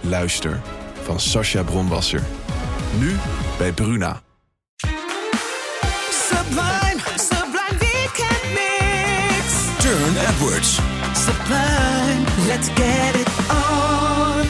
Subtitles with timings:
[0.00, 0.60] Luister
[1.02, 2.22] van Sascha Bronwasser.
[2.98, 3.16] Nu
[3.58, 4.22] bij Bruna.
[6.10, 9.44] Sublime, sublime weekend mix.
[9.78, 10.80] Turn Edwards.
[11.14, 14.46] Sublime, let's get it on.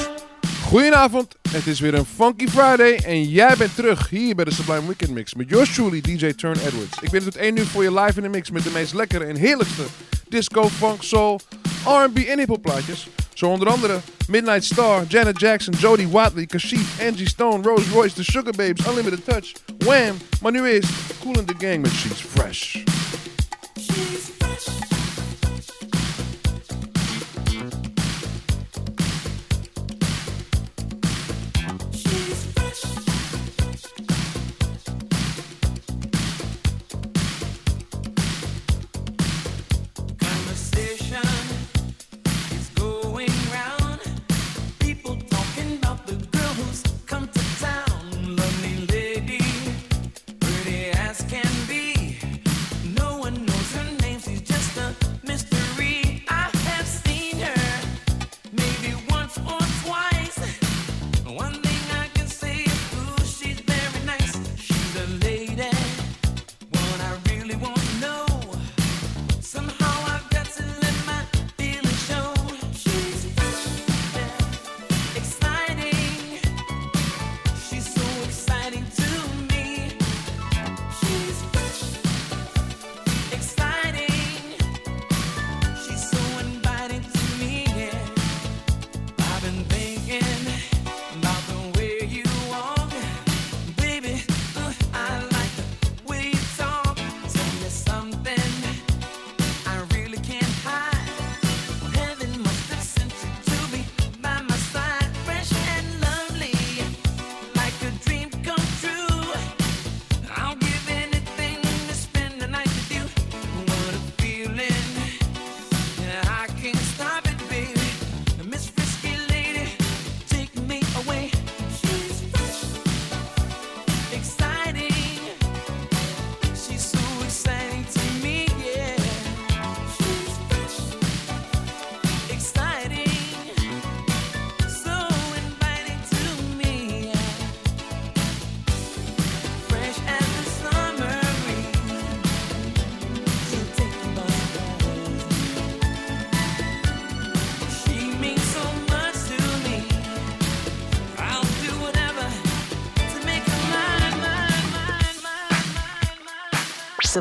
[0.64, 4.86] Goedenavond, het is weer een Funky Friday en jij bent terug hier bij de Sublime
[4.86, 6.98] Weekend Mix met yours truly DJ Turn Edwards.
[7.00, 9.24] Ik ben tot 1 uur voor je live in de mix met de meest lekkere
[9.24, 9.82] en heerlijkste
[10.28, 11.40] disco, funk, soul,
[11.84, 13.08] R&B en hiphop plaatjes.
[13.38, 18.24] Zo onder andere Midnight Star, Janet Jackson, Jody Watley, Kashif, Angie Stone, Rose Royce, The
[18.24, 19.52] Sugababes, Unlimited Touch,
[19.84, 20.16] Wham!
[20.42, 20.84] Maar nu is
[21.20, 22.97] Kool & the Gang met She's Fresh.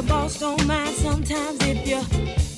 [0.00, 1.96] the boss don't mind sometimes if you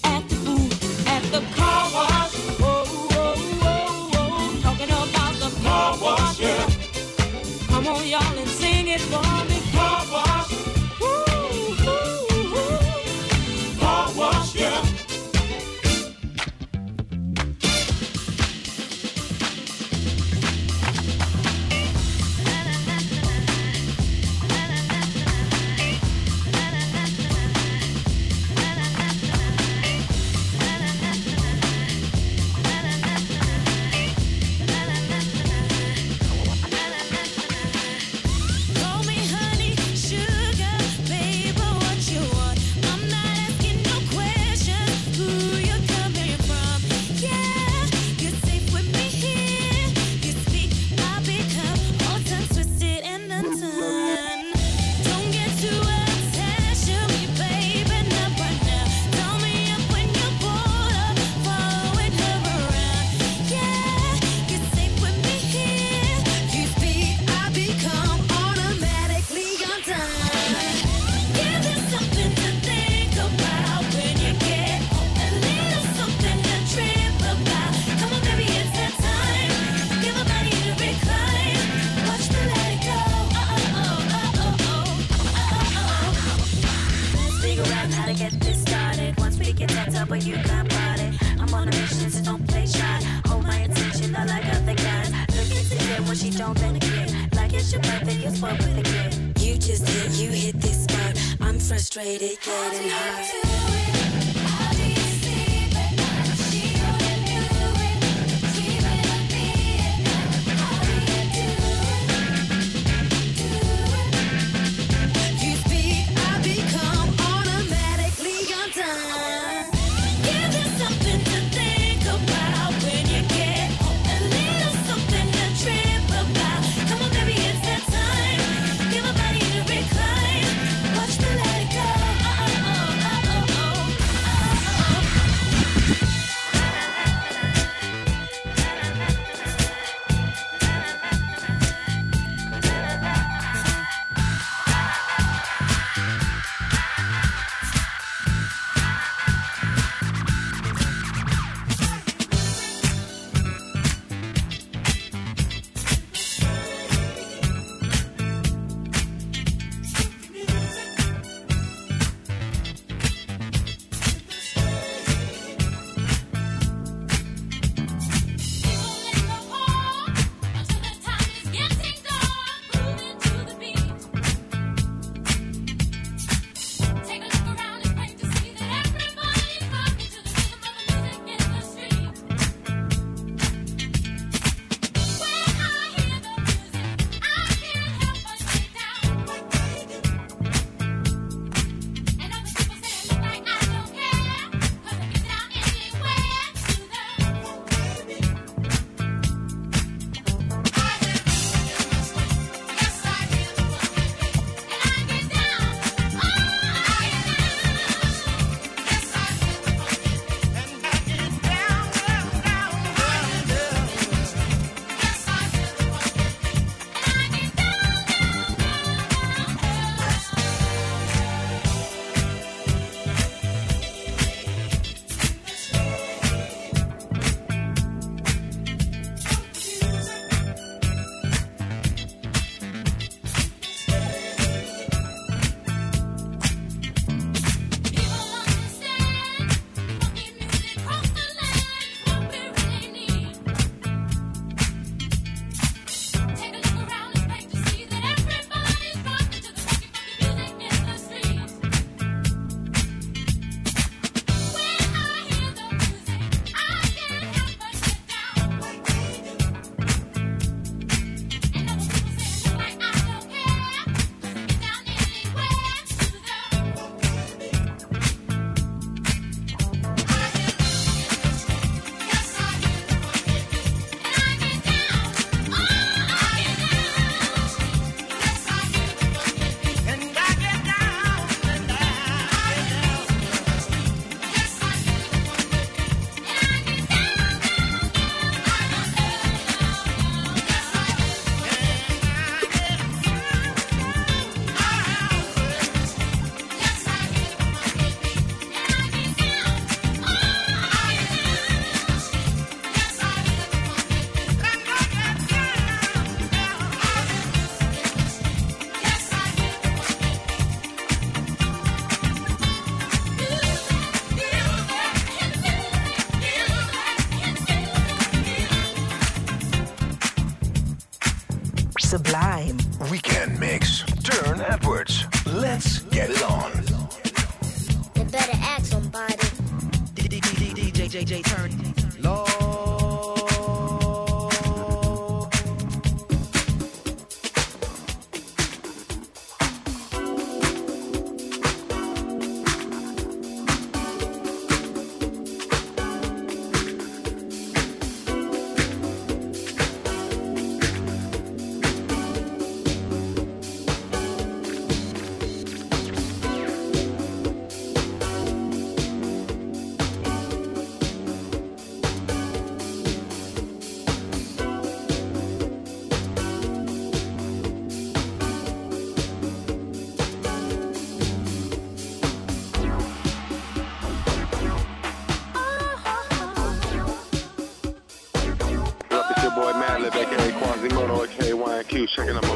[0.05, 2.35] at the booth, at the car wash.
[2.61, 6.71] Oh, oh, oh, oh, talking about the car wash, yeah.
[7.69, 9.42] Come on, y'all, and sing it for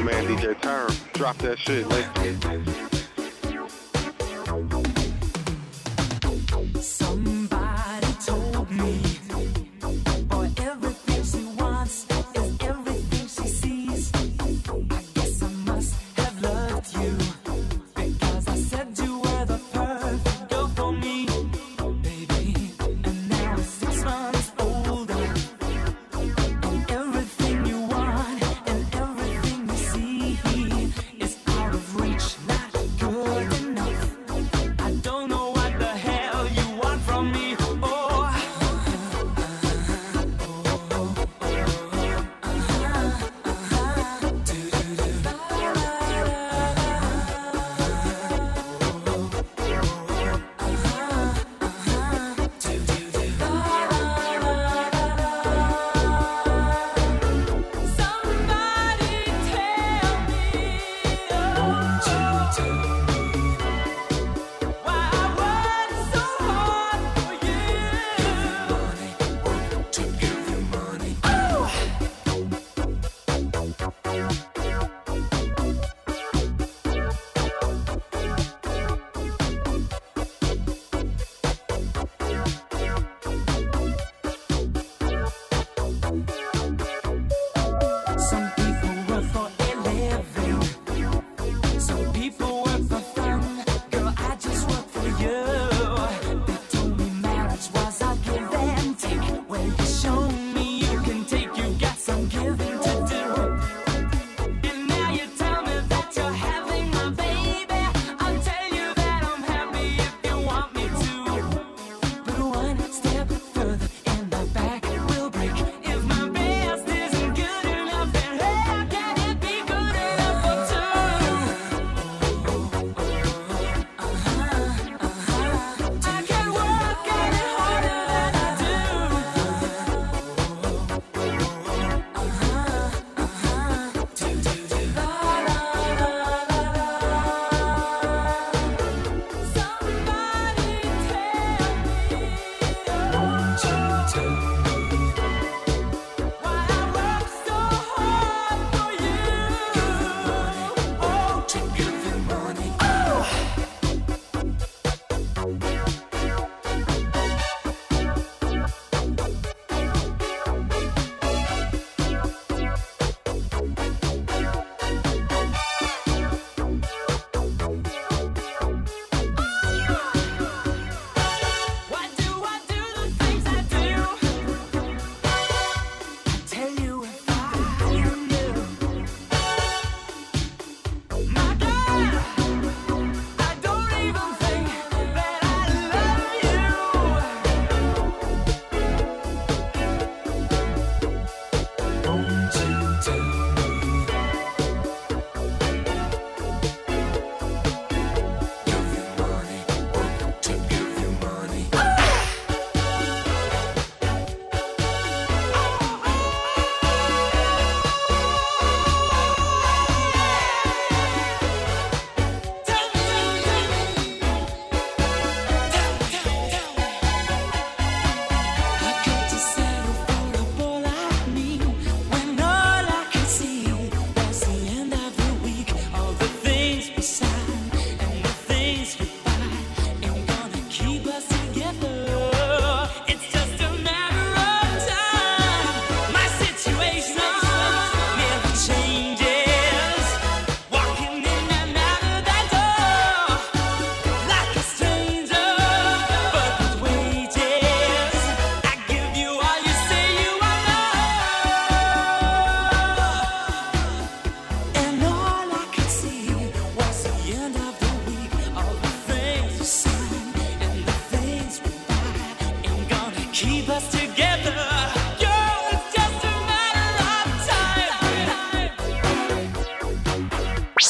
[0.07, 0.95] man DJ Turne.
[1.15, 2.86] Drop that shit, nigga.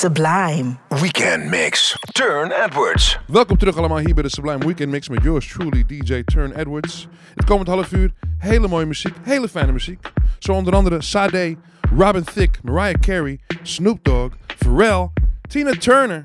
[0.07, 0.77] Sublime.
[0.89, 1.97] Weekend Mix.
[2.13, 3.19] Turne Edwards.
[3.27, 7.09] Welkom terug allemaal hier bij de Sublime Weekend Mix met yours truly, DJ Turne Edwards.
[7.35, 10.13] Het komend half uur hele mooie muziek, hele fijne muziek.
[10.39, 11.57] Zo onder andere Sade,
[11.97, 15.11] Robin Thicke, Mariah Carey, Snoop Dogg, Pharrell,
[15.49, 16.25] Tina Turner,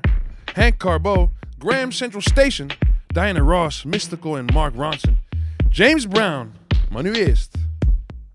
[0.52, 2.70] Hank Carbo, Graham Central Station,
[3.06, 5.18] Diana Ross, Mystikal en Mark Ronson,
[5.70, 6.52] James Brown.
[6.90, 7.54] Maar nu eerst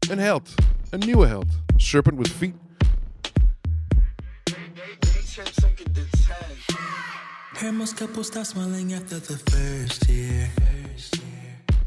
[0.09, 0.53] een held,
[0.89, 2.66] een nieuwe held, Serpent with Feet.
[7.57, 10.47] Heard most couples stop smiling after the first year.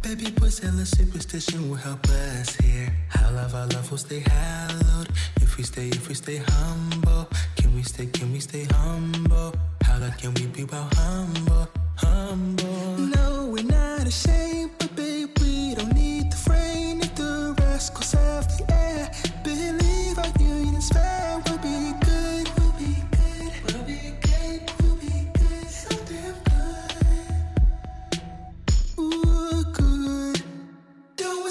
[0.03, 2.93] Baby boy said the superstition will help us here.
[3.09, 5.11] How love our love will stay hallowed.
[5.41, 7.29] If we stay, if we stay humble.
[7.55, 9.55] Can we stay, can we stay humble?
[9.83, 12.97] How long can we be about humble, humble?
[12.99, 17.01] No, we're not ashamed, but babe, we don't need the frame.
[17.01, 19.09] If the rest goes off the air,
[19.45, 21.21] believe our union is fair.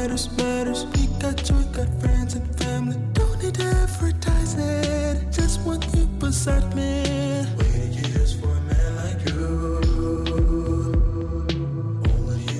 [0.00, 0.86] matters, matters.
[0.94, 2.96] We got joy, got friends and family.
[3.12, 3.58] Don't need
[4.58, 5.30] it.
[5.30, 7.02] Just want you beside me.
[7.58, 9.36] Waiting years for a man like you.
[12.12, 12.50] Only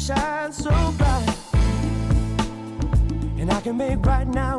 [0.00, 1.36] shine so bright.
[3.38, 4.58] And I can make right now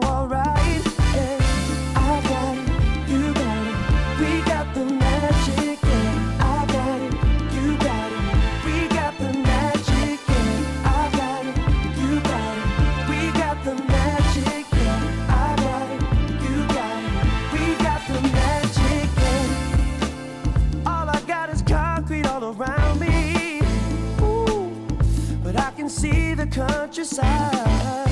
[26.52, 28.12] countryside.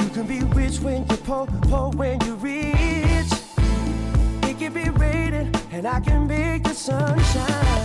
[0.00, 3.32] You can be rich when you're poor, poor when you're rich.
[4.42, 7.77] It can be raining, and I can make the sunshine.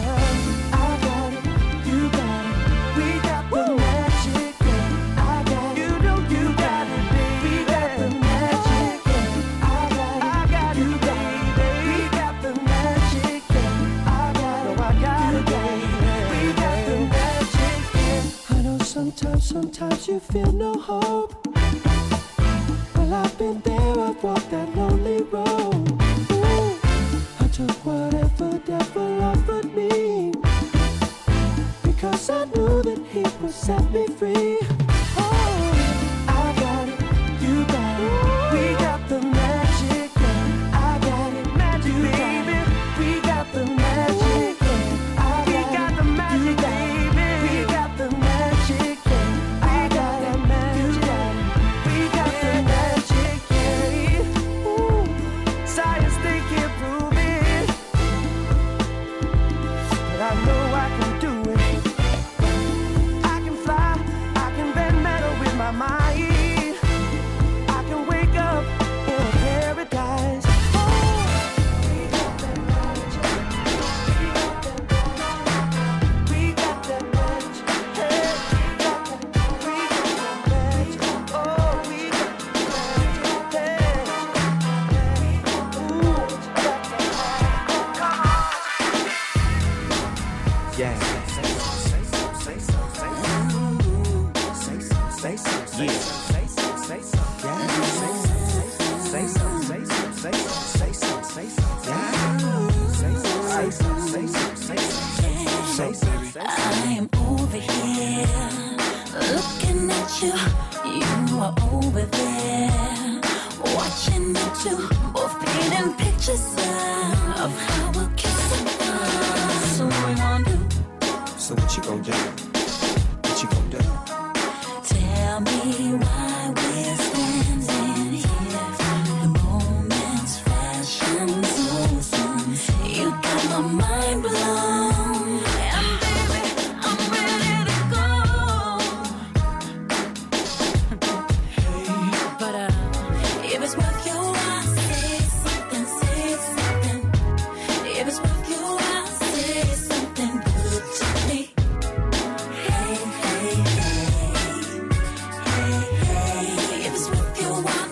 [19.24, 21.48] Sometimes, sometimes you feel no hope.
[22.94, 26.02] Well, I've been there, I've walked that lonely road.
[26.34, 26.76] Ooh,
[27.40, 30.34] I took whatever devil offered me.
[31.84, 34.63] Because I knew that he would set me free.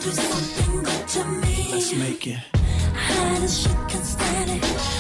[0.02, 1.68] do something good to me.
[1.72, 2.40] Let's make it.
[3.88, 4.91] can stand it.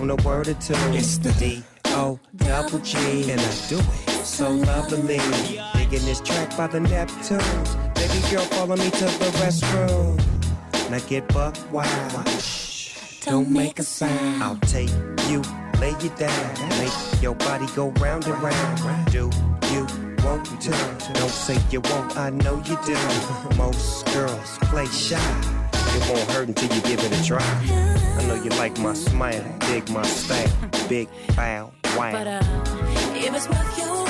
[0.00, 0.74] on a word or two.
[0.96, 5.20] It's the D O double G, and I do it so lovely.
[5.74, 7.94] Digging this track by the Neptunes.
[7.94, 10.18] Baby girl, follow me to the restroom.
[10.90, 12.28] Now get buck wild.
[12.40, 14.42] Shh, don't make a sound.
[14.42, 14.90] I'll take
[15.28, 15.42] you,
[15.80, 19.12] lay you down, make your body go round and round.
[19.12, 19.30] Do
[19.72, 19.86] you?
[20.24, 20.44] Won't?
[21.14, 22.96] Don't say you won't, I know you do.
[23.56, 25.59] Most girls play shy
[25.92, 27.42] it won't hurt until you give it a try.
[27.42, 30.50] I know you like my smile, dig my style,
[30.88, 32.12] big bow, wild.
[32.12, 32.40] But uh,
[33.14, 34.09] if it's.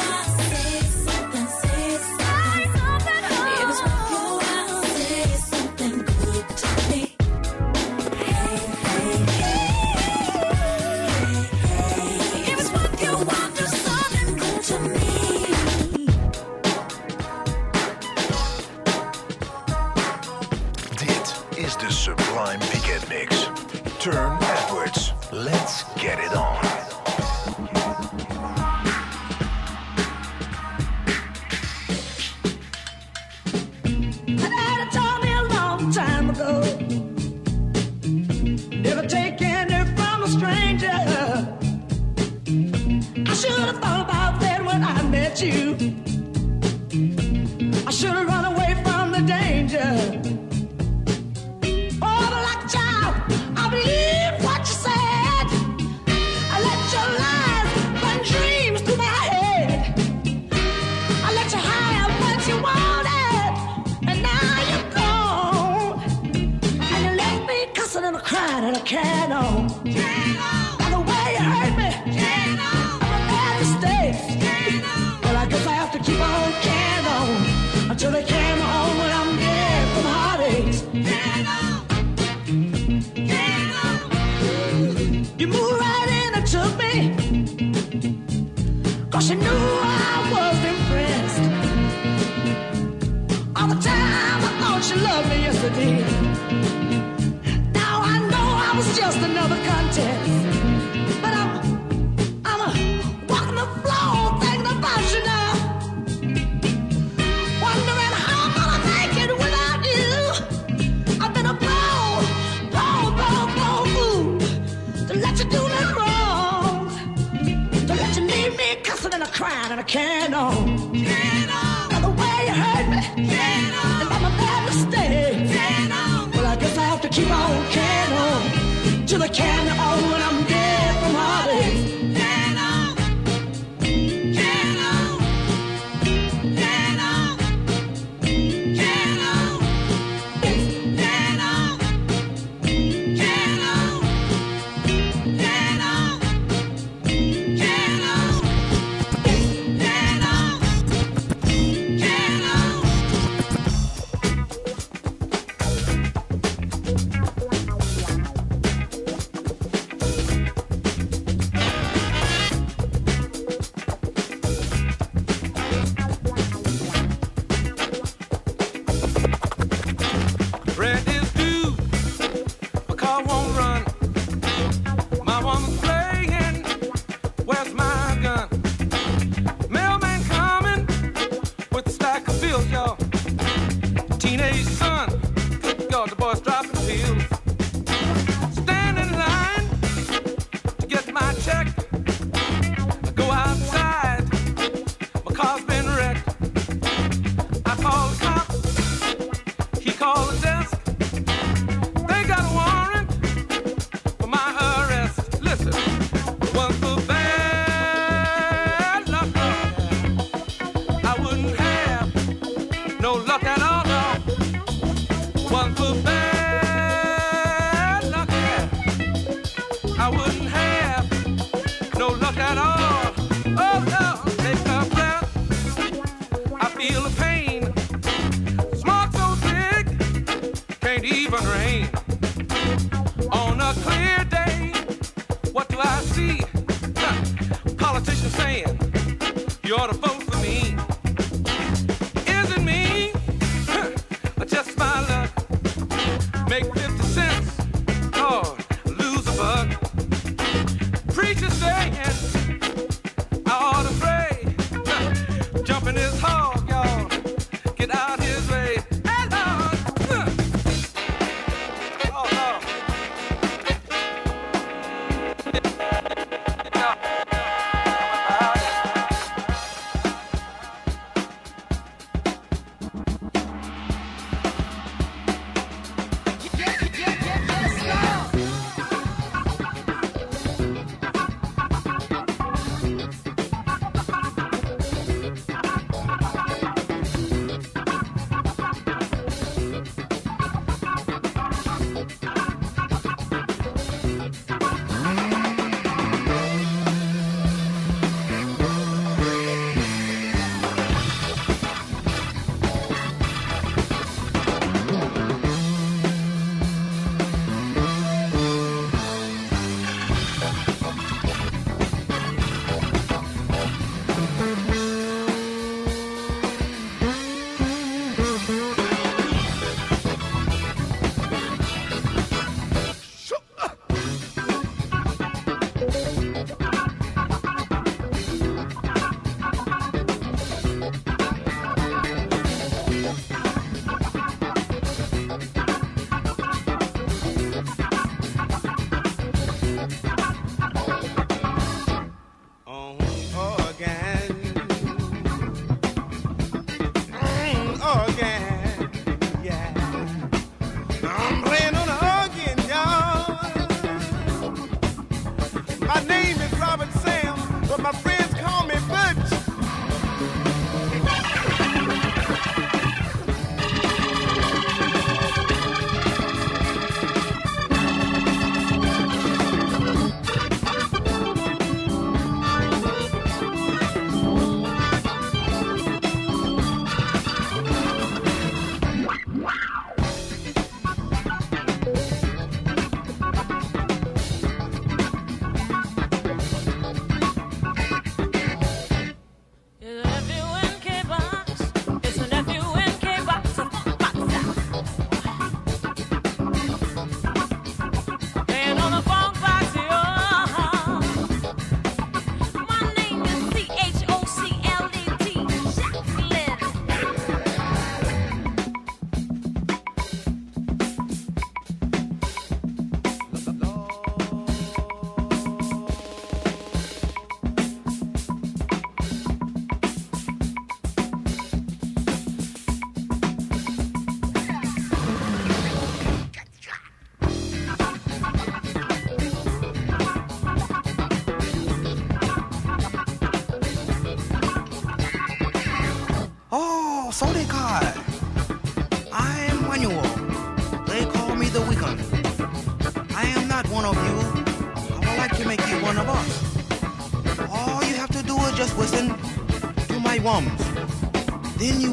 [119.91, 120.32] can't.
[120.36, 120.60] Oh.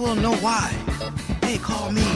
[0.08, 0.72] Will know why.
[1.42, 2.07] They call me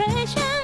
[0.00, 0.59] Concentration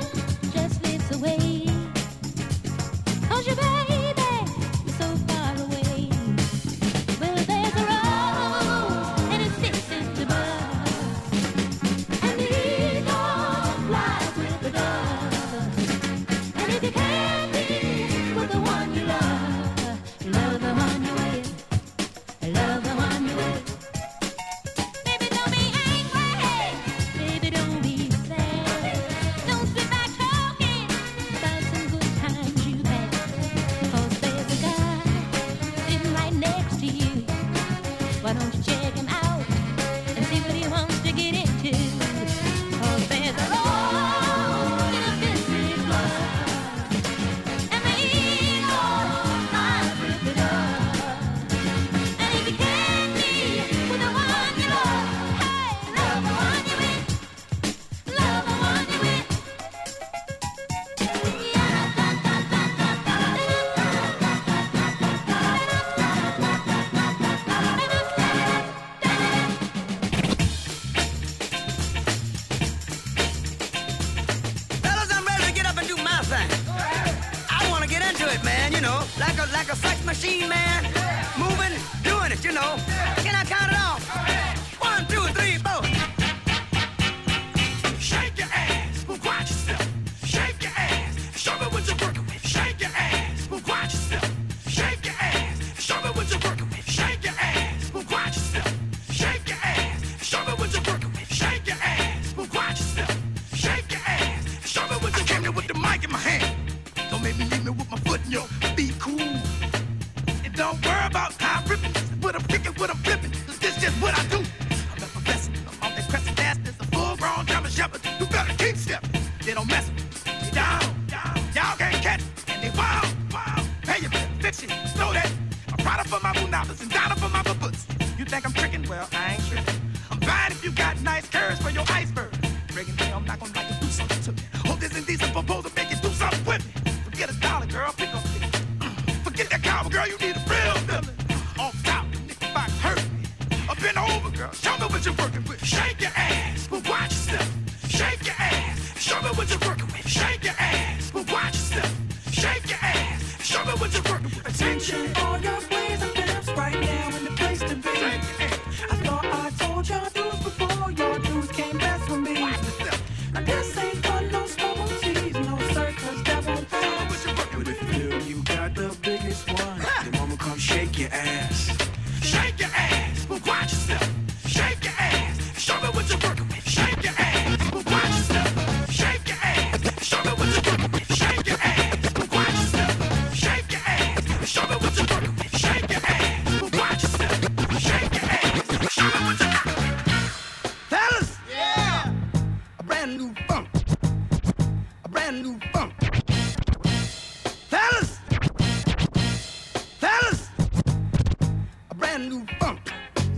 [202.16, 202.80] brand new funk.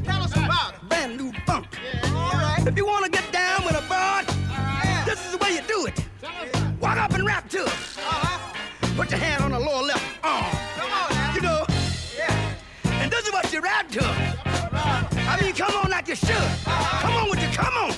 [0.04, 0.88] Tell us about it.
[0.88, 1.66] Brand new funk.
[1.72, 2.64] Yeah, all right.
[2.64, 5.02] If you want to get down with a broad, right.
[5.04, 6.04] this is the way you do it.
[6.20, 7.66] Tell us Walk up and rap to it.
[7.66, 8.54] Uh-huh.
[8.96, 10.44] Put your hand on the lower left arm.
[10.76, 11.34] Come on, now.
[11.34, 11.64] You know.
[12.16, 12.54] Yeah.
[13.02, 14.00] And this is what you rap to.
[14.00, 15.06] Right.
[15.26, 16.30] I mean, come on like you should.
[16.30, 17.02] Uh-huh.
[17.02, 17.97] Come on with you, come on.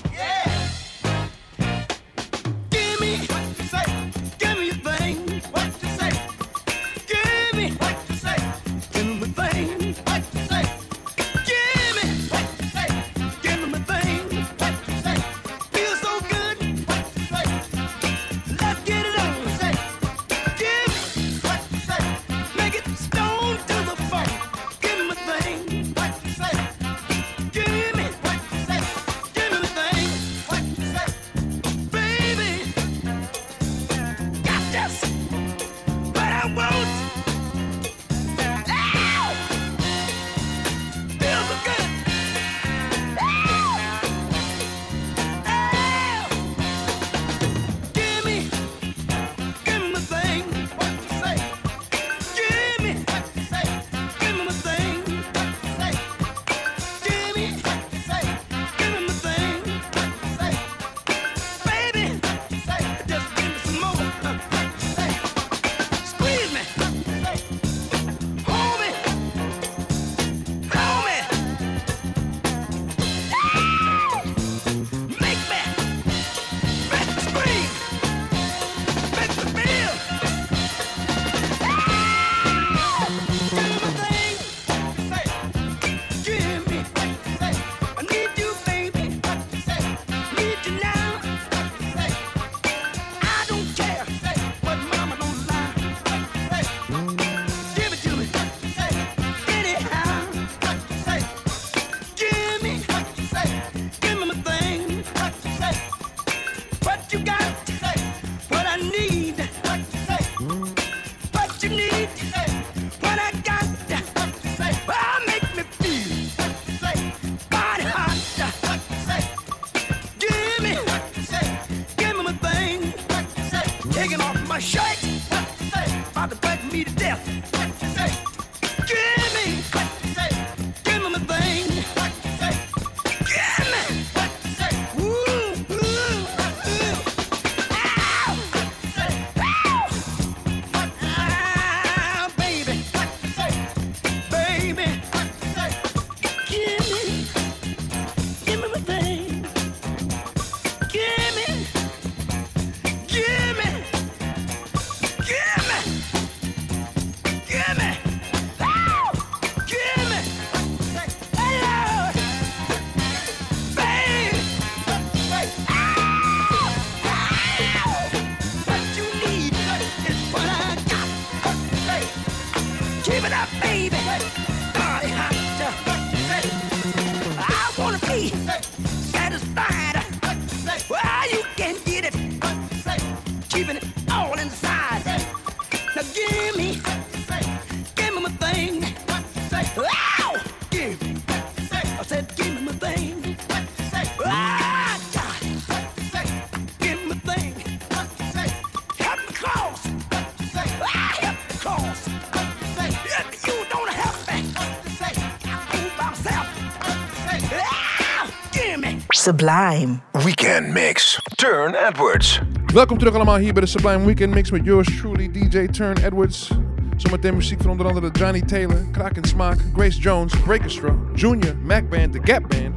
[209.21, 210.01] Sublime.
[210.13, 211.21] Weekend Mix.
[211.37, 212.41] Turne Edwards.
[212.73, 216.51] Welkom terug allemaal hier bij de Sublime Weekend Mix met yours truly DJ Turne Edwards.
[216.97, 221.89] Zometeen muziek van onder andere Johnnie Taylor, Kraak and Smaak, Grace Jones, Breakestra, Junior, Mac
[221.89, 222.75] Band, The Gap Band,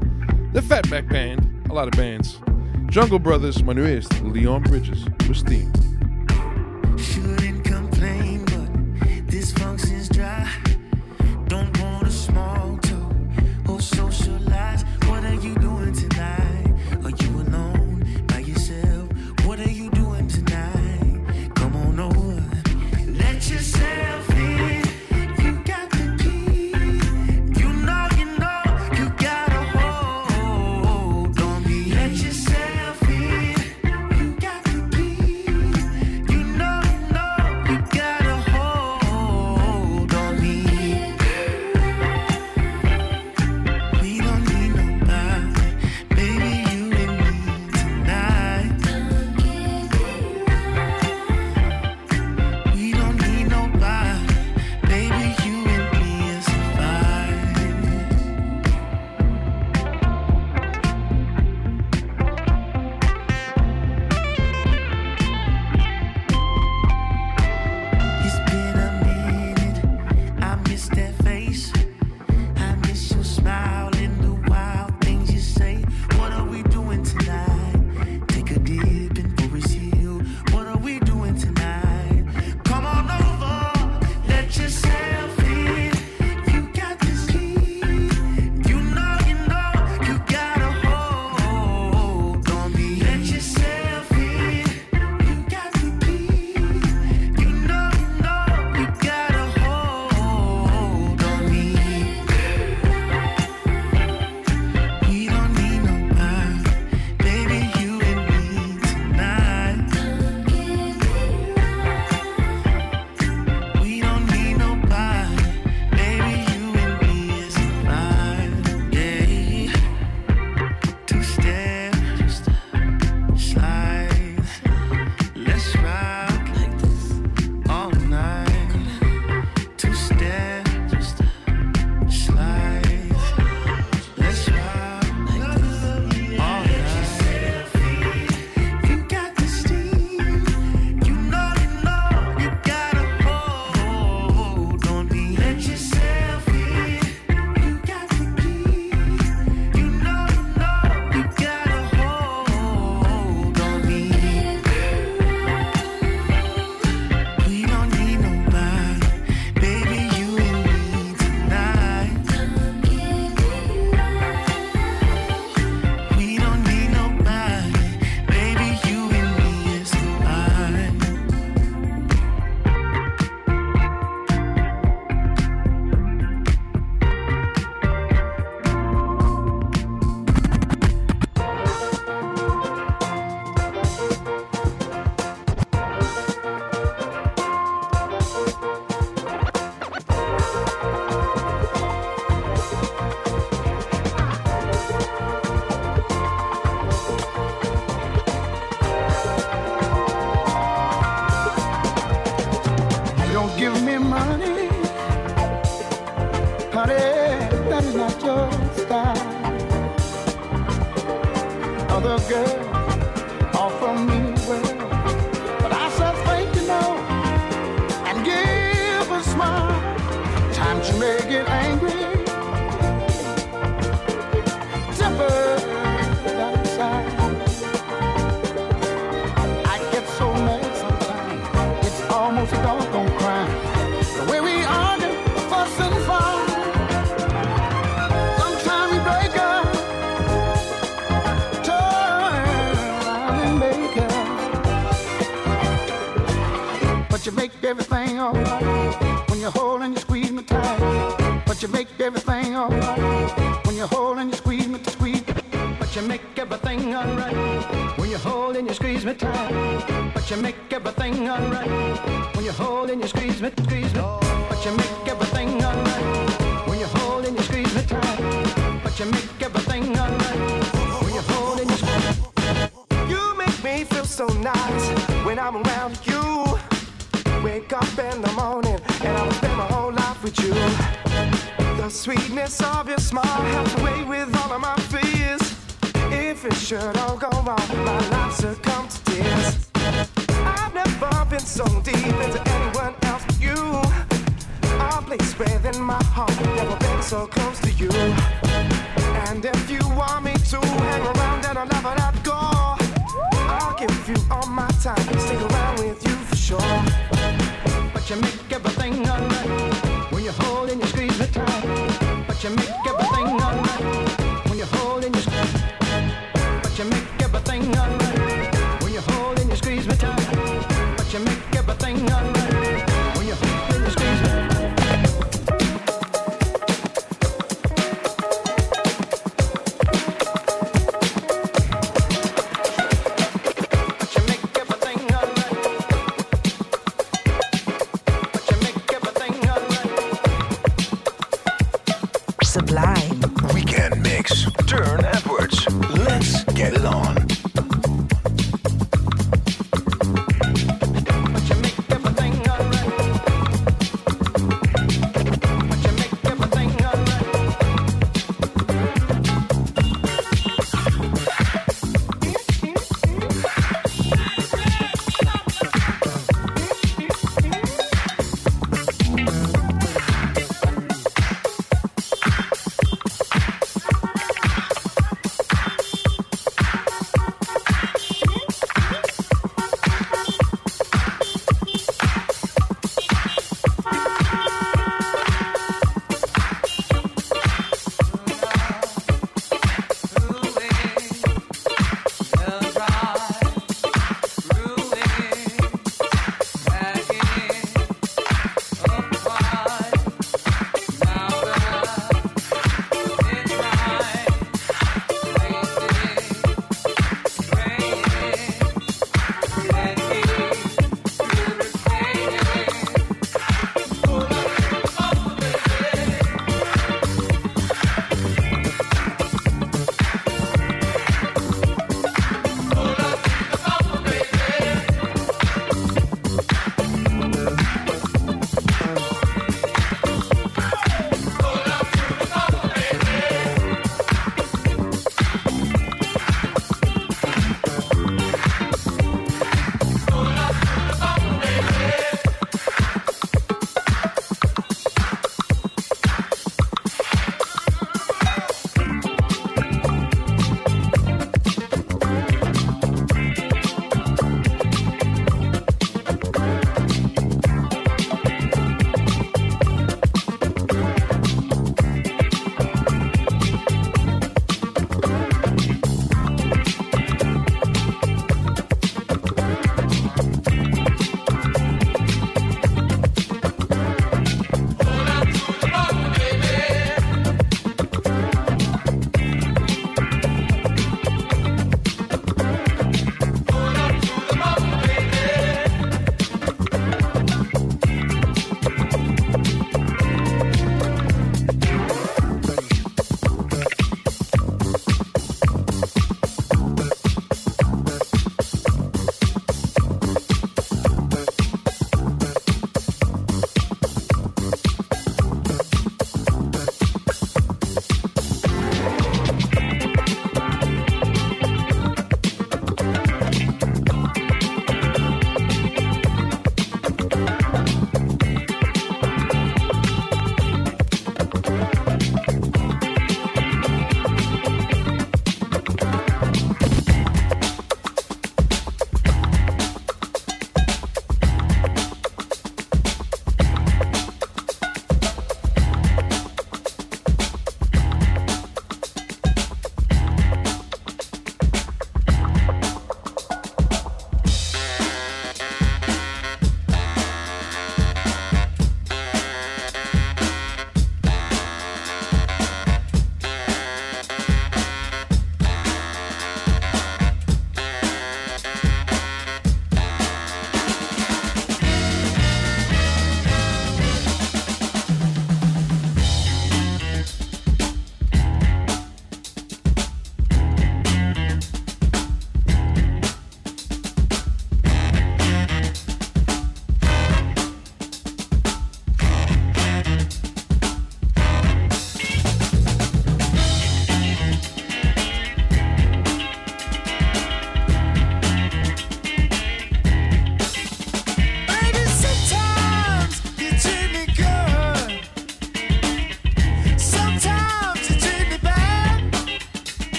[0.54, 1.39] The Fatback Band,
[1.70, 2.39] a lot of bands.
[2.88, 5.93] Jungle Brothers, maar nu eerst Leon Bridges, With steam.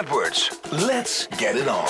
[0.00, 0.58] Edwards.
[0.72, 1.89] Let's get it on.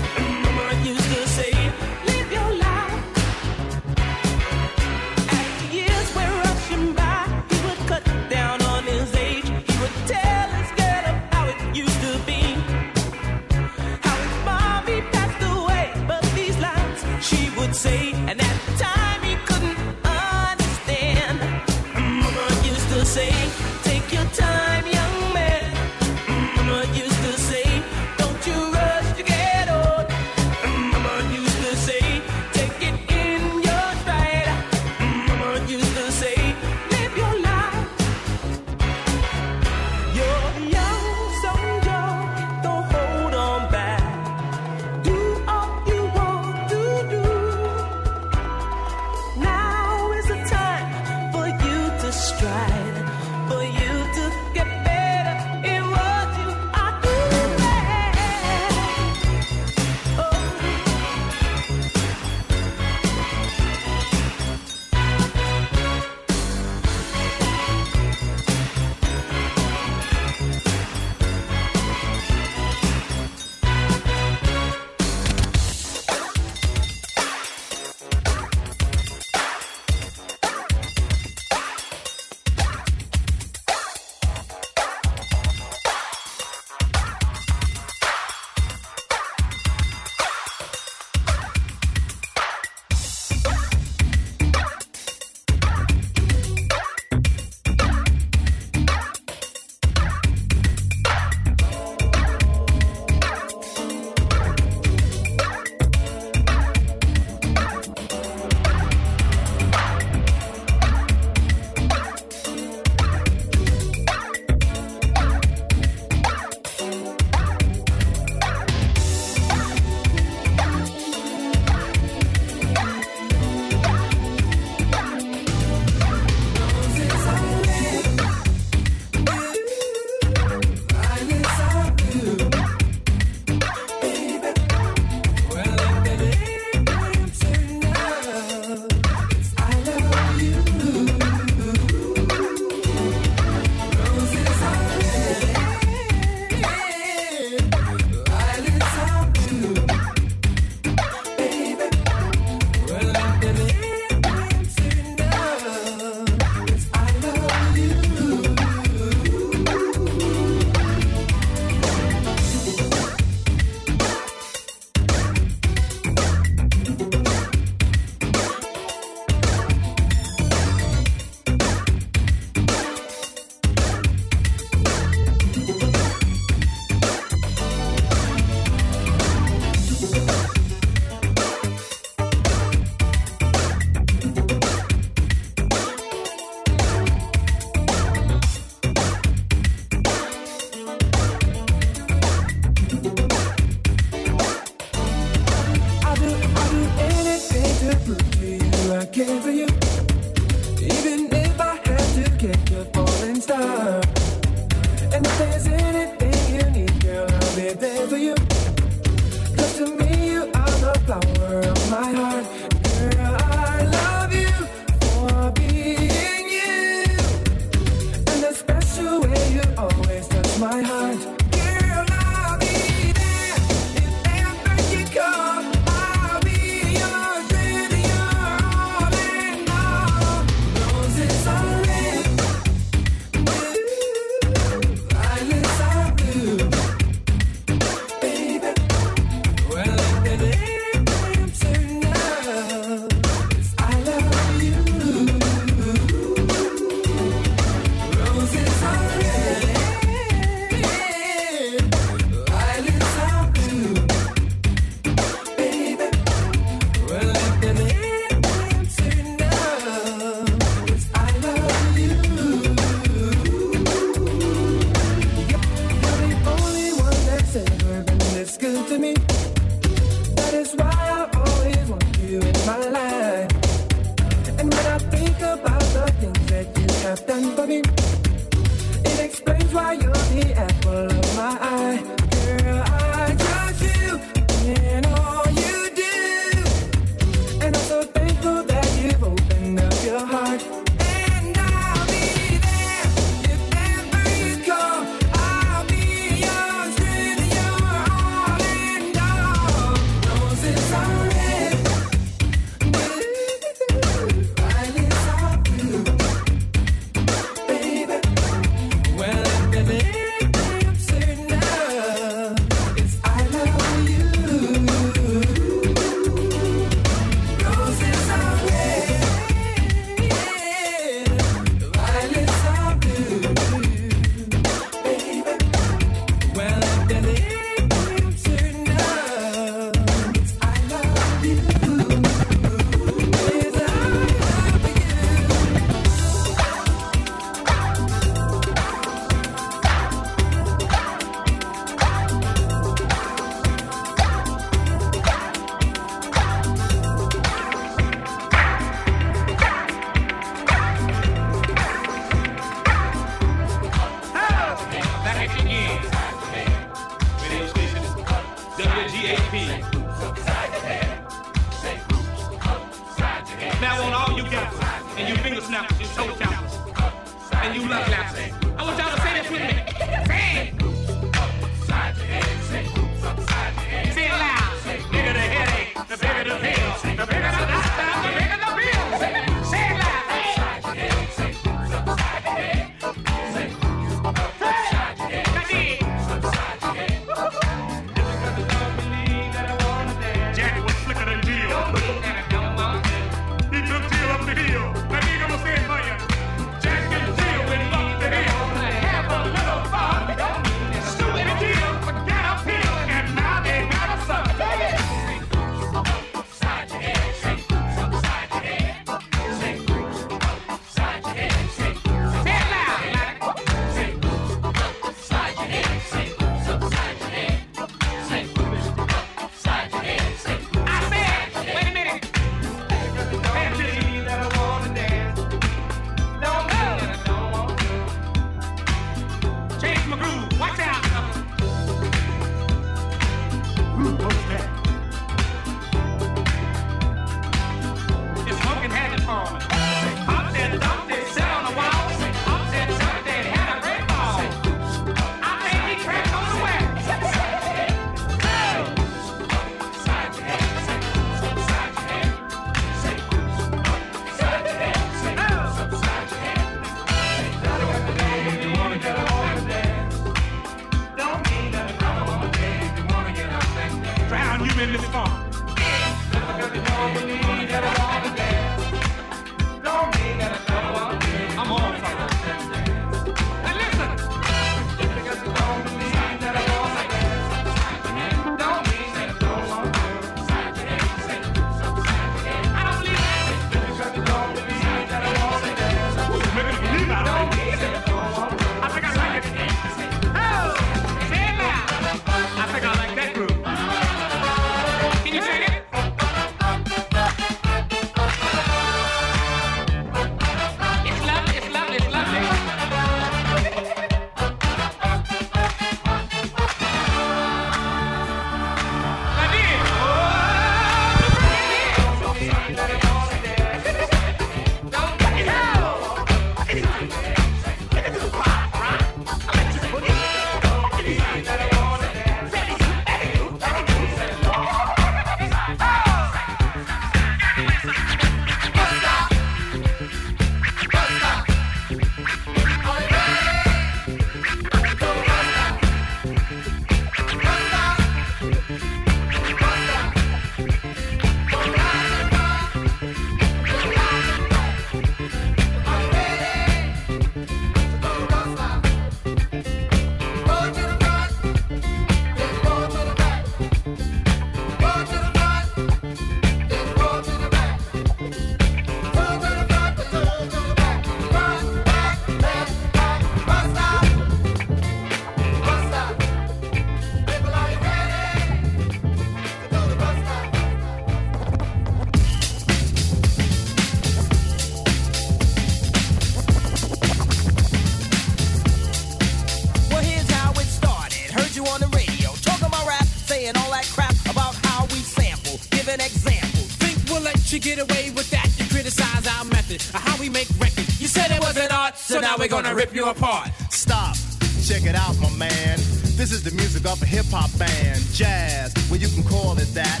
[587.72, 588.46] Away with that.
[588.58, 591.00] You criticize our method how we make records.
[591.00, 593.48] You said it wasn't art, so now we're gonna rip you apart.
[593.70, 594.16] Stop.
[594.62, 595.78] Check it out, my man.
[596.14, 598.02] This is the music of a hip hop band.
[598.12, 600.00] Jazz, well, you can call it that.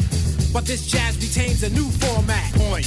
[0.52, 2.52] But this jazz retains a new format.
[2.54, 2.86] Point.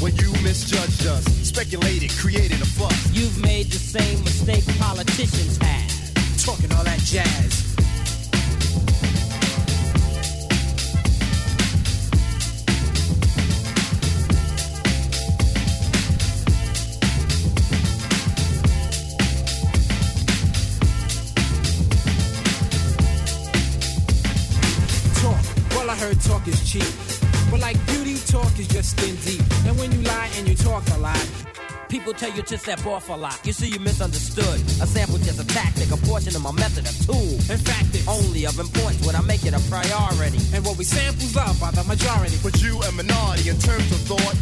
[0.00, 2.98] When you misjudged us, speculated, created a fuss.
[3.12, 6.44] You've made the same mistake politicians have.
[6.44, 7.47] Talking all that jazz.
[30.80, 31.28] Talk a lot,
[31.88, 33.40] People tell you to step off a lot.
[33.46, 34.60] You see, you misunderstood.
[34.84, 37.32] A sample just a tactic, a portion of my method, a tool.
[37.48, 40.36] In fact, it's only of importance when I make it a priority.
[40.52, 42.36] And what we samples of by the majority.
[42.42, 44.36] But you a minority in terms of thought.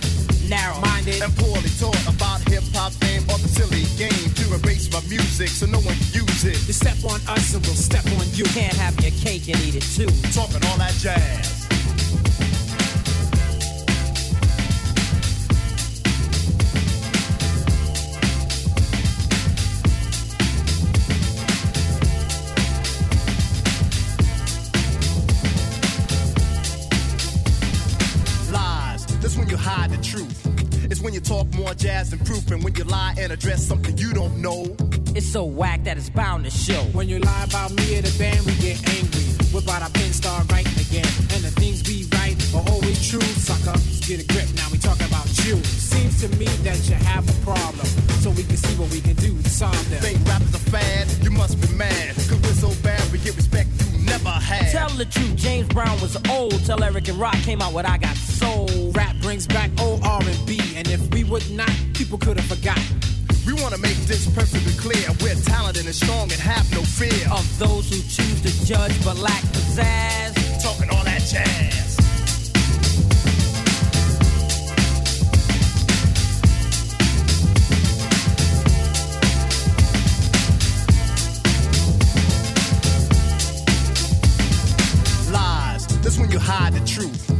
[0.51, 4.91] Narrow minded and poorly taught about hip hop fame or the silly game to erase
[4.91, 6.59] my music so no one can use it.
[6.67, 8.43] You step on us and we'll step on you.
[8.59, 10.11] Can't have your cake and eat it too.
[10.35, 11.56] Talking all that jazz.
[31.37, 34.75] Talk more jazz than proof, and when you lie and address something you don't know.
[35.15, 36.81] It's so whack that it's bound to show.
[36.97, 39.21] When you lie about me or the band, we get angry.
[39.53, 41.05] Whip out our pen, start writing again.
[41.37, 43.77] And the things we write are always true, sucker.
[43.77, 45.61] Let's get a grip, now we talk about you.
[45.77, 47.85] Seems to me that you have a problem.
[48.25, 50.01] So we can see what we can do to solve them.
[50.01, 52.17] Think rap is a fad, you must be mad.
[52.33, 54.73] Cause we're so bad, we get respect you never had.
[54.73, 56.65] Tell the truth, James Brown was old.
[56.65, 58.26] Tell Eric and Rak came out with I Got Soul.
[59.07, 60.59] Rap brings back old R&B.
[60.75, 62.99] And if we would not, people could have forgotten.
[63.47, 65.07] We wanna make this perfectly clear.
[65.23, 69.17] We're talented and strong and have no fear of those who choose to judge but
[69.19, 70.35] lack pizzazz.
[70.61, 71.97] Talking all that jazz.
[85.31, 87.36] Lies, that's when you hide the truth.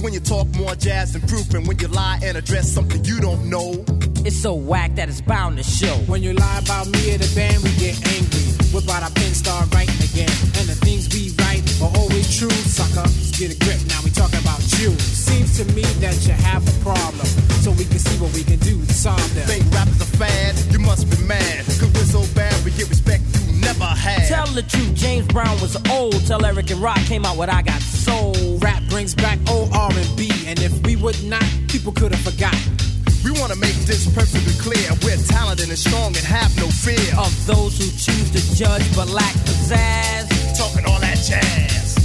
[0.00, 3.04] It's when you talk more jazz than proof, and when you lie and address something
[3.04, 3.84] you don't know.
[4.24, 5.92] It's so whack that it's bound to show.
[6.08, 8.40] When you lie about me or the band, we get angry.
[8.72, 10.32] Whip out our pen, start writing again.
[10.56, 13.04] And the things we write are always true, sucker.
[13.04, 14.96] Let's get a grip, now we talking about you.
[15.04, 17.28] Seems to me that you have a problem.
[17.60, 19.44] So we can see what we can do to solve them.
[19.52, 21.68] Think rap is a fad, you must be mad.
[21.76, 24.28] Cause we're so bad, we get respect you never had.
[24.28, 26.26] Tell the truth, James Brown was old.
[26.26, 28.58] Tell Eric and Rak came out with I Got Soul.
[28.58, 30.30] Rap brings back old R&B.
[30.46, 32.76] And if we would not, people could have forgotten.
[33.24, 34.88] We wanna make this perfectly clear.
[35.02, 39.08] We're talented and strong and have no fear of those who choose to judge but
[39.08, 40.26] lack pizzazz.
[40.56, 41.96] Talking all that jazz.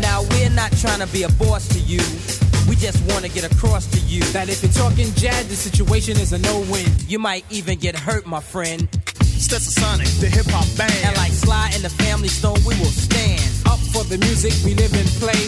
[0.00, 2.00] Now we're not trying to be a boss to you.
[2.68, 6.16] We just want to get across to you that if you're talking jazz, the situation
[6.18, 6.86] is a no-win.
[7.06, 8.88] You might even get hurt, my friend.
[9.20, 10.94] Stetsasonic, the hip hop band.
[11.04, 14.74] And like Sly and the Family Stone, we will stand up for the music we
[14.74, 15.44] live and play,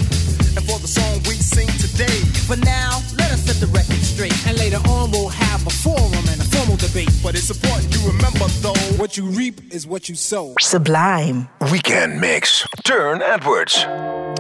[0.56, 2.20] and for the song we sing today.
[2.44, 4.36] For now, let us set the record straight.
[4.47, 7.10] And later on, we'll have a forum and a formal debate.
[7.22, 10.55] But it's important you remember, though, what you reap is what you sow.
[10.60, 11.48] Sublime.
[11.72, 12.66] Weekend Mix.
[12.84, 13.86] Turne Edwards.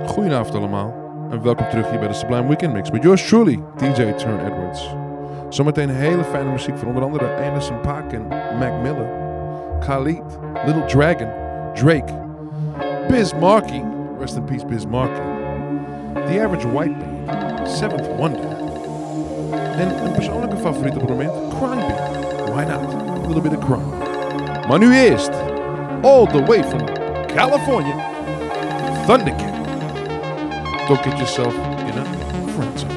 [0.06, 1.05] Goedenavond allemaal.
[1.30, 4.94] En welkom terug hier bij de Sublime Weekend Mix met yours truly, DJ Turn Edwards.
[5.48, 8.26] Zometeen hele fijne muziek van onder andere Anderson Paak en
[8.58, 9.08] Mac Miller,
[9.80, 10.22] Khalid,
[10.66, 11.28] Little Dragon,
[11.74, 12.12] Drake,
[13.08, 13.84] Biz Markie,
[14.18, 15.22] rest in peace Biz Markie,
[16.26, 16.94] The Average White
[17.26, 18.40] Band, Seventh Wonder.
[19.78, 22.50] En een persoonlijke favoriet op het moment, Beat.
[22.50, 22.94] Why not?
[23.24, 24.68] A little bit of crime.
[24.68, 25.30] Maar nu eerst,
[26.02, 26.80] all the way from
[27.26, 27.94] California,
[29.06, 29.55] Thundercat.
[30.86, 32.04] Don't get yourself in a
[32.54, 32.95] friend zone.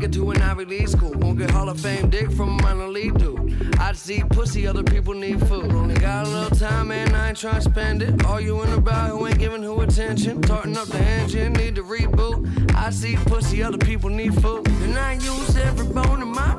[0.00, 1.12] Get to an Ivy League school.
[1.12, 3.76] Won't get Hall of Fame dick from a minor league dude.
[3.78, 5.70] I just eat pussy, other people need food.
[5.72, 8.24] Only got a little time, and I ain't trying to spend it.
[8.24, 10.40] All you in about who ain't giving who attention.
[10.40, 12.74] Tarting up the engine, need to reboot.
[12.74, 14.66] I see pussy, other people need food.
[14.68, 16.54] And I use every bone in my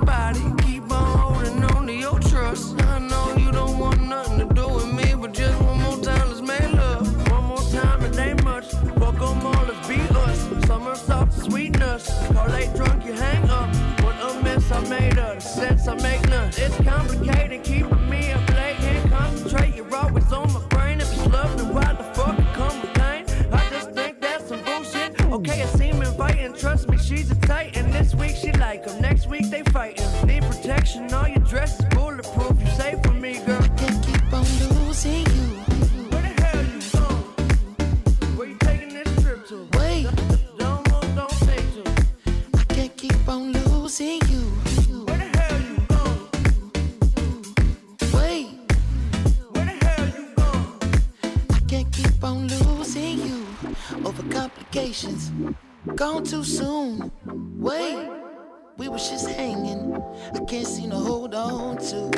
[61.92, 62.10] to.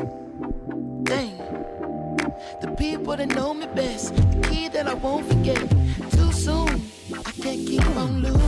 [1.04, 1.36] Dang.
[2.62, 5.58] The people that know me best, the key that I won't forget.
[6.12, 6.70] Too soon,
[7.12, 8.43] I can't keep on losing.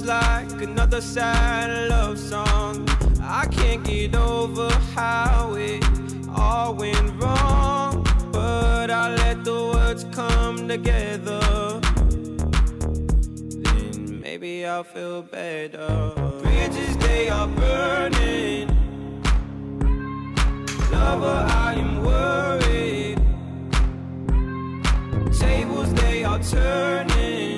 [0.00, 2.88] This like another sad love song.
[3.22, 5.84] I can't get over how it
[6.34, 11.80] all went wrong, but I let the words come together.
[13.62, 16.12] Then maybe I'll feel better.
[16.42, 18.68] Bridges they are burning.
[20.90, 23.18] Lover, I am worried.
[25.38, 27.49] Tables they are turning.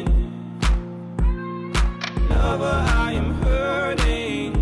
[2.43, 4.53] Lover, I am hurting.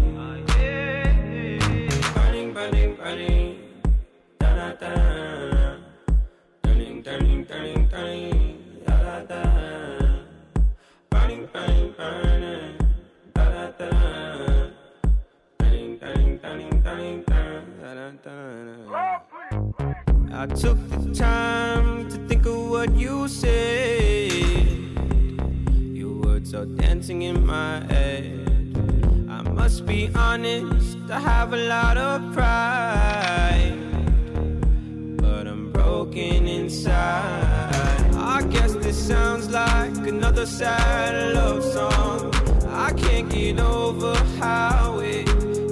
[2.14, 3.56] Burning, burning, burning.
[4.38, 4.92] Da da da.
[6.62, 8.84] Turning, turning, turning, turning.
[8.86, 9.42] Da da da.
[11.08, 12.76] Burning, burning, burning.
[13.34, 13.90] Da da da.
[15.58, 17.24] Turning, turning, turning, turning.
[17.80, 18.34] Da da da.
[20.42, 23.99] I took the time to think of what you said.
[26.52, 28.74] Are dancing in my head.
[29.28, 33.78] I must be honest, I have a lot of pride.
[35.16, 38.14] But I'm broken inside.
[38.16, 42.34] I guess this sounds like another sad love song.
[42.66, 45.28] I can't get over how it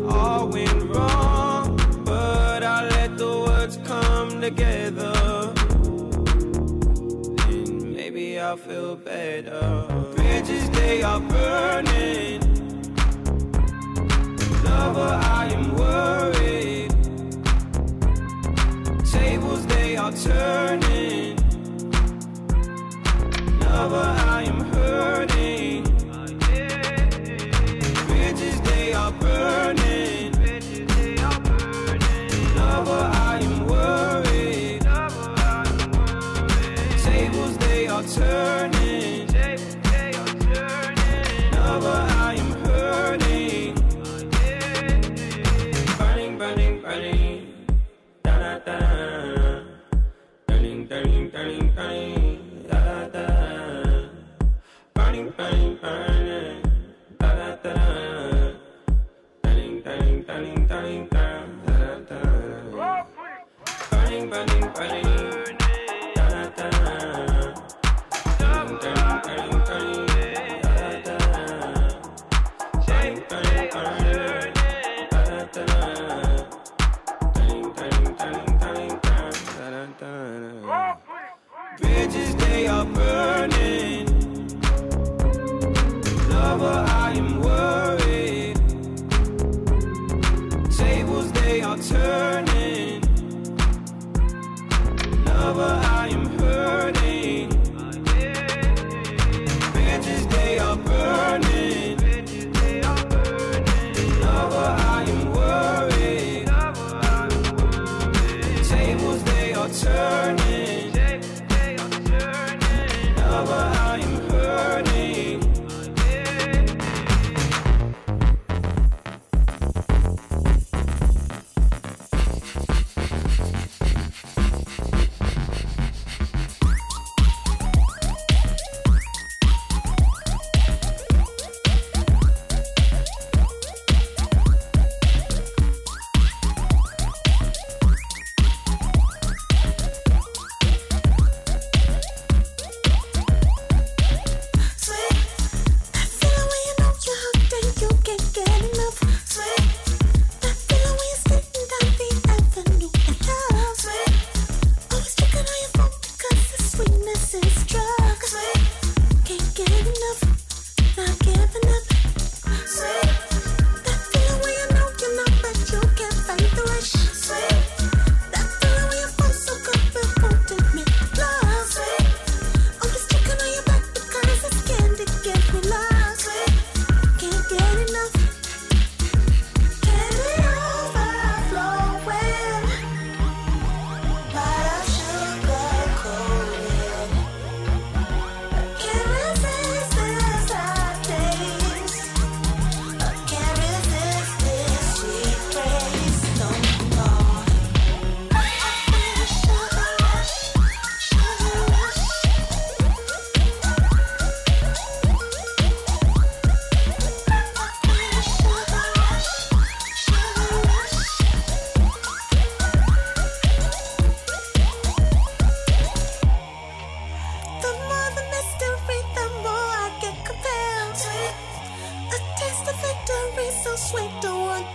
[0.09, 1.76] all went wrong.
[2.05, 5.12] But I let the words come together.
[7.48, 10.07] Then maybe I'll feel better.
[10.89, 12.40] They are burning.
[14.65, 16.90] Lover, I am worried.
[19.05, 21.27] Tables, they are turning.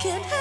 [0.03, 0.32] can't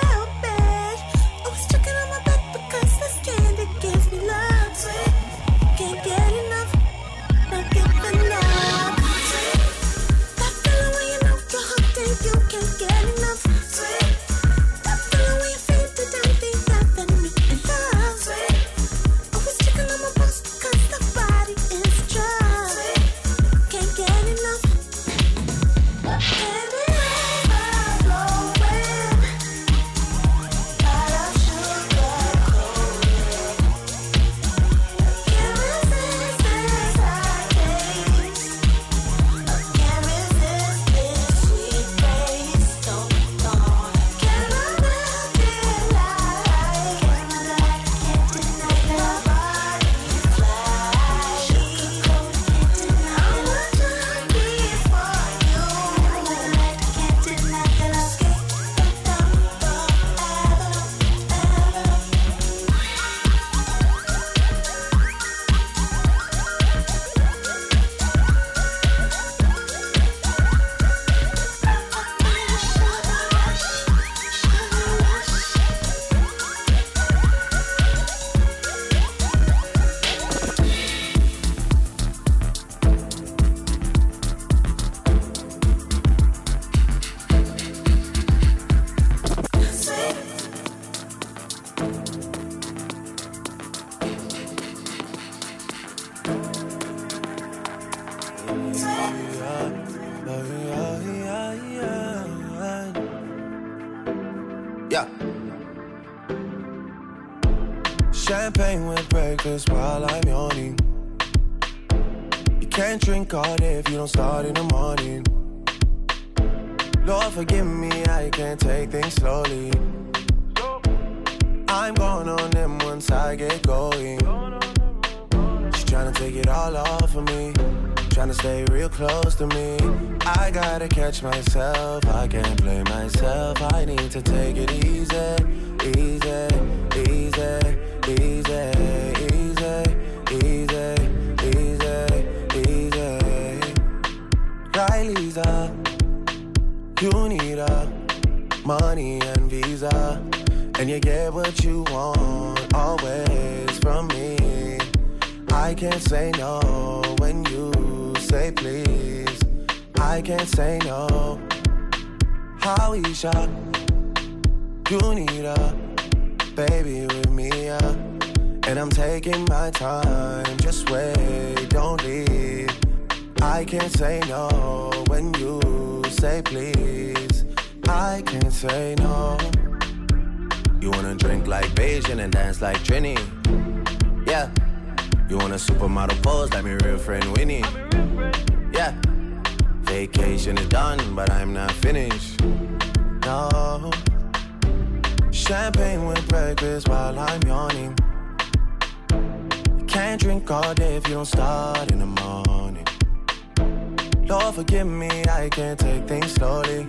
[204.33, 206.89] Lord, forgive me, I can't take things slowly.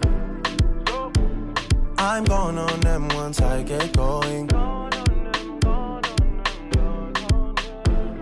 [1.97, 4.47] I'm going on them once I get going.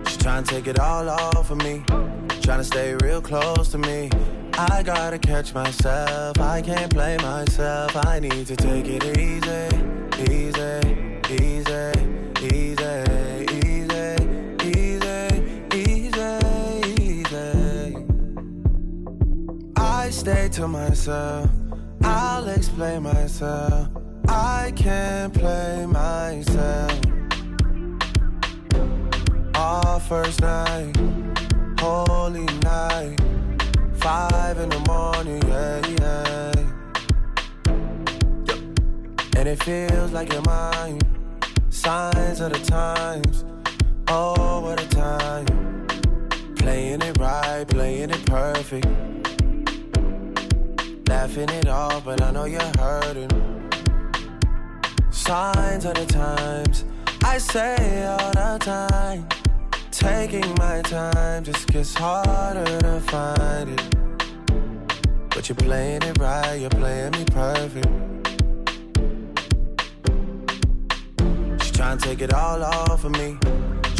[0.08, 1.84] She tryna take it all off of me,
[2.42, 4.10] tryna stay real close to me.
[4.54, 7.94] I gotta catch myself, I can't play myself.
[8.04, 11.11] I need to take it easy, easy.
[20.52, 21.50] to myself.
[22.04, 23.88] I'll explain myself.
[24.28, 27.00] I can't play myself.
[29.54, 30.94] Our first night,
[31.80, 33.18] holy night.
[33.94, 36.52] Five in the morning, yeah, yeah.
[39.38, 41.00] And it feels like you're mine.
[41.70, 43.46] Signs of the times,
[44.08, 45.46] oh, what a time.
[46.56, 48.86] Playing it right, playing it perfect.
[51.12, 53.28] Laughing it off, but I know you're hurting.
[55.10, 56.86] Signs of the times
[57.22, 59.28] I say all the time.
[59.90, 63.96] Taking my time just gets harder to find it.
[65.28, 67.88] But you're playing it right, you're playing me perfect.
[71.62, 73.36] She trying to take it all off of me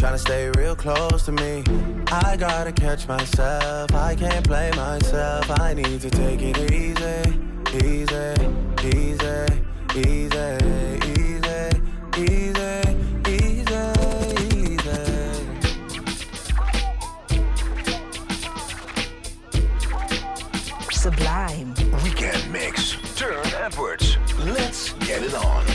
[0.02, 1.62] trying to stay real close to me.
[2.08, 5.48] I gotta catch myself, I can't play myself.
[5.60, 7.38] I need to take it easy,
[7.72, 8.34] easy,
[8.82, 9.46] easy,
[9.94, 10.58] easy,
[11.06, 11.70] easy,
[12.18, 12.80] easy,
[13.28, 13.82] easy,
[14.58, 15.02] easy.
[20.90, 21.74] Sublime.
[22.02, 22.96] Weekend mix.
[23.14, 24.18] Turne Edwards.
[24.40, 25.71] Let's get it on.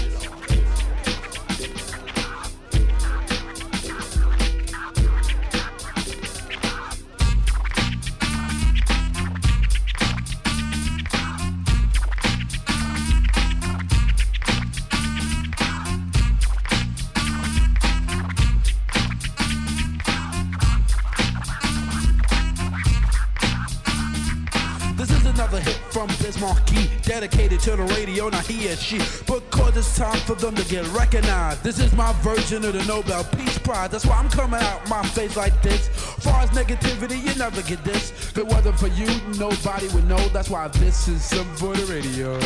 [27.57, 28.97] Dedicated to the radio, not he and she.
[29.25, 31.63] Because it's time for them to get recognized.
[31.63, 33.89] This is my version of the Nobel Peace Prize.
[33.89, 35.88] That's why I'm coming out my face like this.
[35.88, 38.11] Far as negativity, you never get this.
[38.11, 39.07] If it wasn't for you,
[39.38, 40.27] nobody would know.
[40.29, 42.38] That's why this is some for the radio.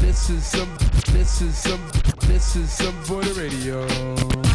[0.00, 0.70] This is some,
[1.12, 1.80] this is some,
[2.22, 4.45] this is some for the radio.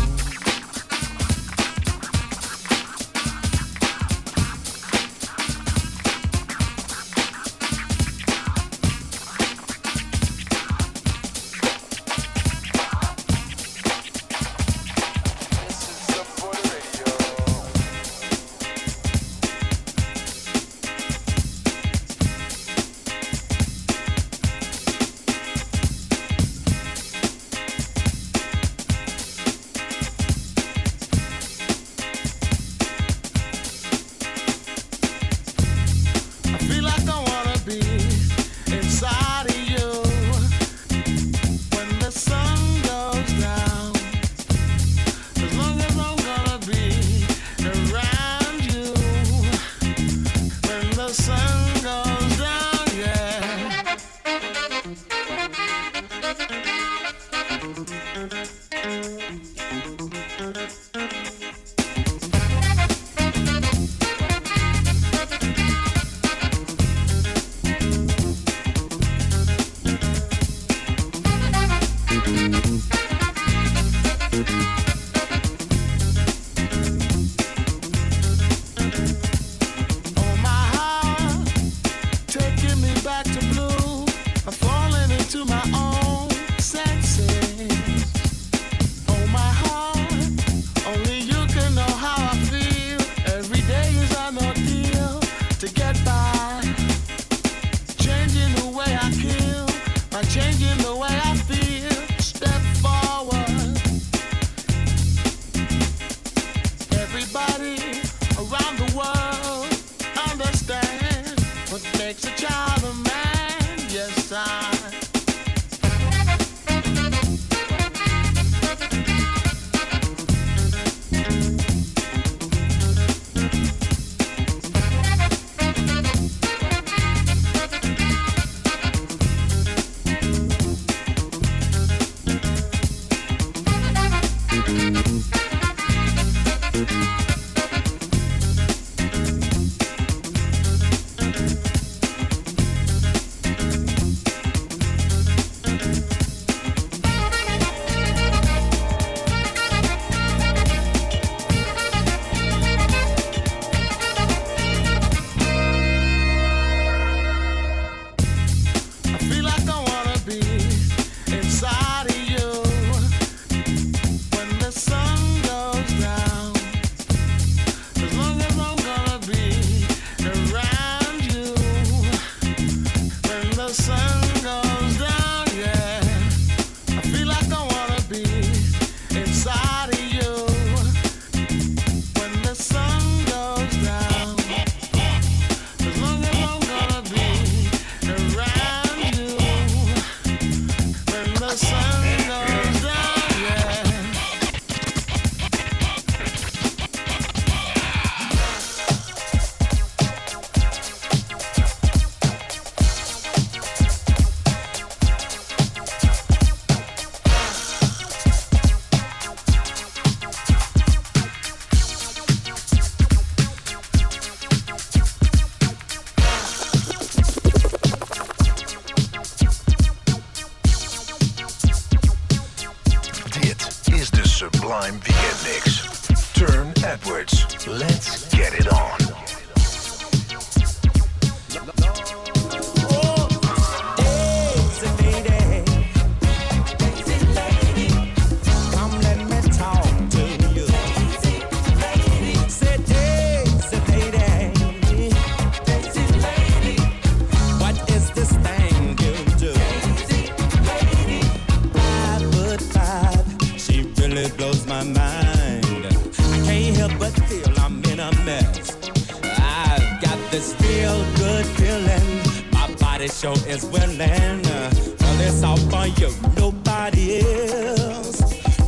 [263.21, 264.41] show is willing.
[264.41, 268.19] Well, it's all for you, nobody else.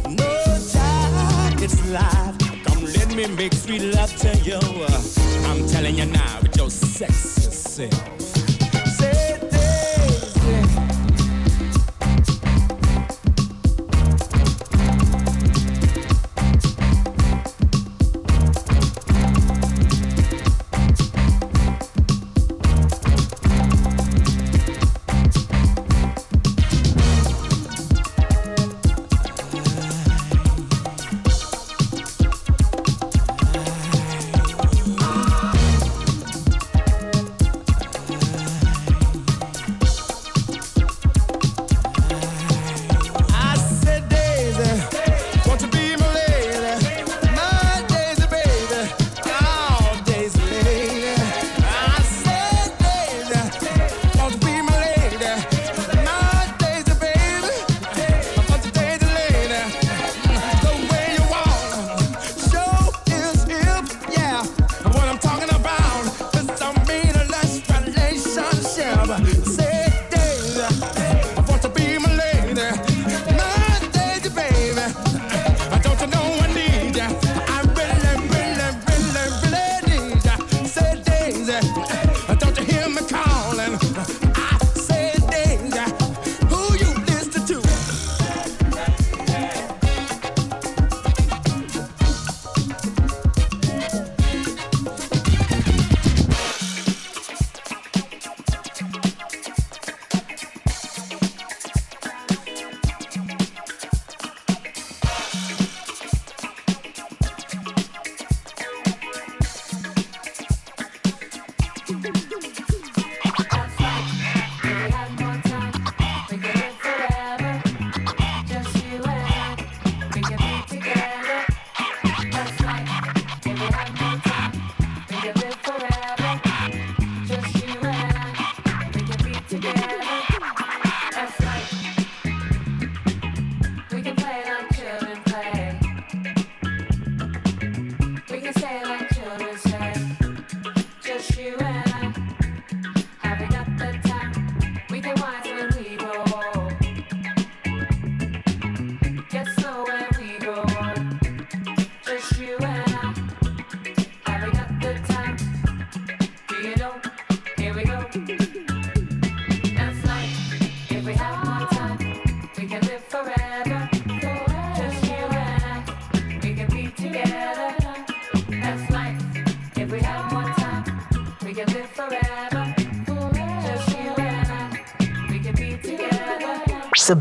[0.07, 0.29] No
[0.71, 2.37] child, it's life.
[2.65, 4.59] Come let me make sweet love to you.
[5.47, 8.22] I'm telling you now, with your sexy self.